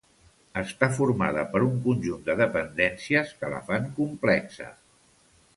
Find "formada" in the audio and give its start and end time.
0.99-1.43